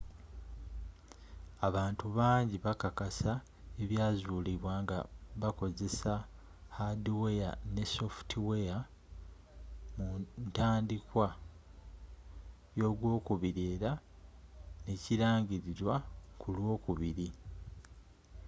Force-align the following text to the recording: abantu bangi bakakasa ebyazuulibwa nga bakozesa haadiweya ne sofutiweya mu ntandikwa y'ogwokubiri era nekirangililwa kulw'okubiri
abantu 1.67 2.05
bangi 2.17 2.55
bakakasa 2.65 3.31
ebyazuulibwa 3.83 4.73
nga 4.83 4.97
bakozesa 5.41 6.13
haadiweya 6.75 7.49
ne 7.73 7.83
sofutiweya 7.93 8.77
mu 9.95 10.07
ntandikwa 10.47 11.27
y'ogwokubiri 12.79 13.61
era 13.73 13.91
nekirangililwa 14.85 15.95
kulw'okubiri 16.41 17.27